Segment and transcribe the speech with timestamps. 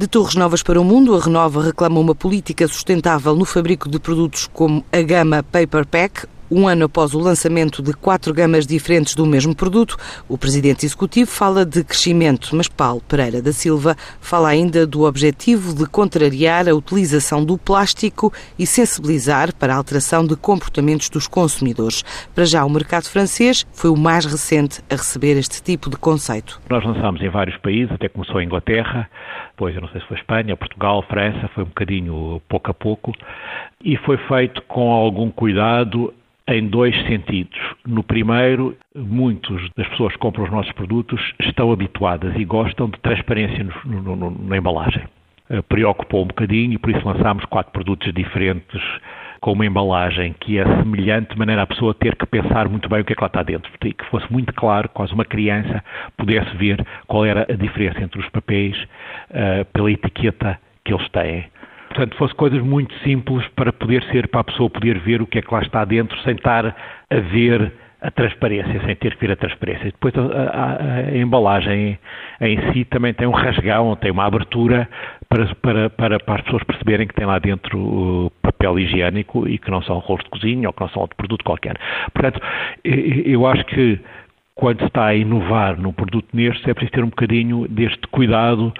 [0.00, 4.00] De Torres Novas para o Mundo, a Renova reclama uma política sustentável no fabrico de
[4.00, 9.14] produtos como a gama Paper Pack, um ano após o lançamento de quatro gamas diferentes
[9.14, 9.96] do mesmo produto,
[10.28, 15.74] o presidente executivo fala de crescimento, mas Paulo Pereira da Silva fala ainda do objetivo
[15.74, 22.02] de contrariar a utilização do plástico e sensibilizar para a alteração de comportamentos dos consumidores.
[22.34, 26.60] Para já, o mercado francês foi o mais recente a receber este tipo de conceito.
[26.68, 29.08] Nós lançámos em vários países, até começou em Inglaterra,
[29.50, 33.12] depois eu não sei se foi Espanha, Portugal, França, foi um bocadinho pouco a pouco,
[33.84, 36.12] e foi feito com algum cuidado
[36.50, 37.58] em dois sentidos.
[37.86, 42.98] No primeiro, muitas das pessoas que compram os nossos produtos estão habituadas e gostam de
[43.00, 45.04] transparência no, no, no, na embalagem.
[45.48, 48.82] Uh, preocupou um bocadinho e por isso lançámos quatro produtos diferentes
[49.40, 53.00] com uma embalagem que é semelhante, de maneira a pessoa ter que pensar muito bem
[53.00, 55.82] o que é que lá está dentro, e que fosse muito claro, quase uma criança
[56.16, 58.76] pudesse ver qual era a diferença entre os papéis
[59.30, 61.46] uh, pela etiqueta que eles têm.
[61.90, 65.38] Portanto, fosse coisas muito simples para poder ser, para a pessoa poder ver o que
[65.38, 69.32] é que lá está dentro sem estar a ver a transparência, sem ter que ver
[69.32, 69.86] a transparência.
[69.86, 70.76] Depois a, a,
[71.08, 71.98] a, embalagem
[72.40, 74.88] em si também tem um rasgão, tem uma abertura
[75.28, 79.70] para, para, para, para, as pessoas perceberem que tem lá dentro papel higiênico e que
[79.70, 81.76] não são rolos de cozinha ou que não são outro produto qualquer.
[82.14, 82.40] Portanto,
[82.84, 84.00] eu acho que
[84.60, 88.70] quando está a inovar num produto neste, é preciso ter um bocadinho deste cuidado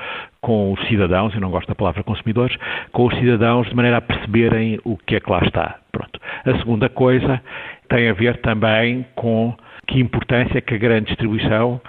[0.43, 2.55] com os cidadãos, eu não gosto da palavra consumidores,
[2.93, 5.79] com os cidadãos de maneira a perceberem o que é que lá está.
[6.01, 6.21] Pronto.
[6.47, 7.43] A segunda coisa
[7.89, 9.55] tem a ver também com
[9.87, 11.81] que importância que a grande distribuição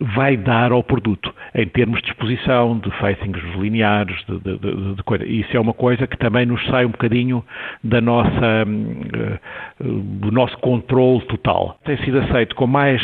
[0.00, 5.02] vai dar ao produto, em termos de exposição, de facings lineares, de, de, de, de
[5.02, 5.26] coisa.
[5.26, 7.44] Isso é uma coisa que também nos sai um bocadinho
[7.82, 11.78] da nossa, uh, do nosso controle total.
[11.84, 13.02] Tem sido aceito com mais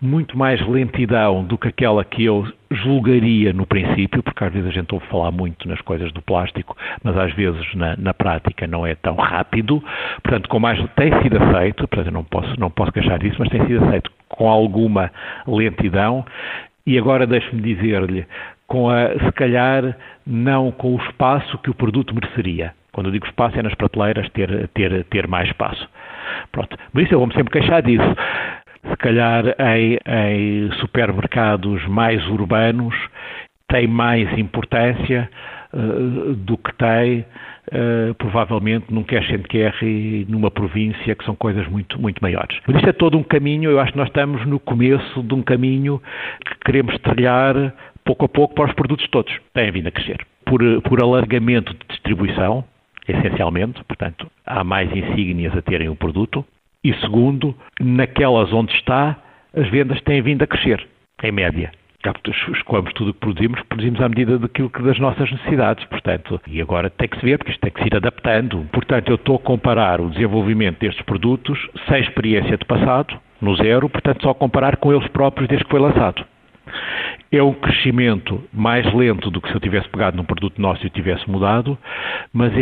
[0.00, 4.72] muito mais lentidão do que aquela que eu julgaria no princípio, porque às vezes a
[4.72, 8.86] gente ouve falar muito nas coisas do plástico, mas às vezes na, na prática não
[8.86, 9.82] é tão rápido.
[10.22, 13.66] Portanto, com mais tem sido aceito, portanto, não posso, não posso queixar disso, mas tem
[13.66, 15.10] sido aceito com alguma
[15.46, 16.24] lentidão.
[16.86, 18.26] E agora deixe-me dizer-lhe,
[18.66, 22.72] com a, se calhar não com o espaço que o produto mereceria.
[22.92, 25.88] Quando eu digo espaço é nas prateleiras ter, ter, ter mais espaço.
[26.52, 26.76] Pronto.
[26.92, 28.14] Por isso eu vou-me sempre queixar disso
[28.88, 32.94] se calhar em, em supermercados mais urbanos
[33.68, 35.30] tem mais importância
[35.72, 41.66] uh, do que tem uh, provavelmente num cash and carry numa província que são coisas
[41.68, 42.58] muito, muito maiores.
[42.66, 45.42] Mas isto é todo um caminho, eu acho que nós estamos no começo de um
[45.42, 46.02] caminho
[46.44, 47.54] que queremos trilhar
[48.04, 49.32] pouco a pouco para os produtos todos.
[49.54, 50.18] Têm vindo a crescer.
[50.44, 52.64] Por, por alargamento de distribuição,
[53.06, 56.44] essencialmente, portanto, há mais insígnias a terem o produto,
[56.82, 59.16] e segundo, naquelas onde está,
[59.54, 60.86] as vendas têm vindo a crescer,
[61.22, 61.70] em média.
[62.54, 66.60] Escoamos tudo o que produzimos, produzimos à medida daquilo que das nossas necessidades, portanto, e
[66.60, 68.66] agora tem que se ver, porque isto tem que se ir adaptando.
[68.72, 71.58] Portanto, eu estou a comparar o desenvolvimento destes produtos
[71.88, 75.80] sem experiência de passado, no zero, portanto, só comparar com eles próprios desde que foi
[75.80, 76.24] lançado.
[77.32, 80.90] É um crescimento mais lento do que se eu tivesse pegado num produto nosso e
[80.90, 81.78] tivesse mudado,
[82.32, 82.56] mas, é,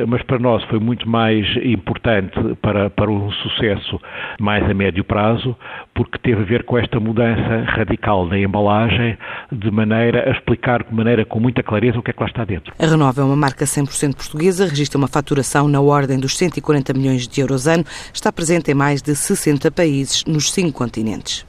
[0.00, 2.32] eh, mas para nós foi muito mais importante
[2.62, 4.00] para, para um sucesso
[4.40, 5.54] mais a médio prazo,
[5.94, 9.18] porque teve a ver com esta mudança radical na embalagem,
[9.52, 12.42] de maneira a explicar de maneira com muita clareza o que é que lá está
[12.42, 12.72] dentro.
[12.78, 17.28] A Renova é uma marca 100% portuguesa, registra uma faturação na ordem dos 140 milhões
[17.28, 17.84] de euros ano,
[18.14, 21.44] está presente em mais de 60 países nos cinco continentes.